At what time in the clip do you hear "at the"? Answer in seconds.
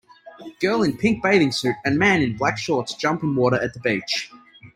3.63-3.79